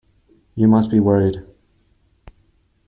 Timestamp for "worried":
0.99-1.43